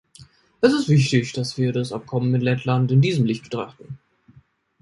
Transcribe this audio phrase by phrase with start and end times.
[0.61, 3.99] Es ist wichtig, dass wir das Abkommen mit Lettland in diesem Licht betrachten.